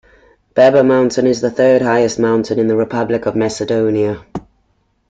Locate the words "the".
1.41-1.51, 2.67-2.75